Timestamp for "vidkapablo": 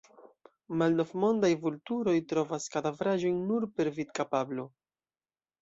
3.99-4.71